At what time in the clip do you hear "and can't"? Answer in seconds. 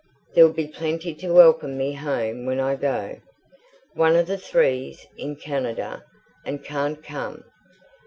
6.43-7.03